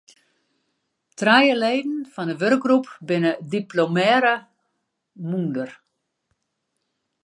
Trije 1.17 1.53
leden 1.63 1.93
fan 2.13 2.29
de 2.29 2.35
wurkgroep 2.41 2.85
binne 3.07 3.33
diplomearre 3.53 4.35
mûnder. 5.29 5.71